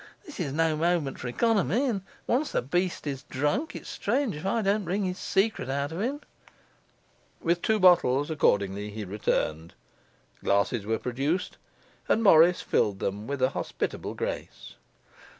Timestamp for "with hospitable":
13.27-14.15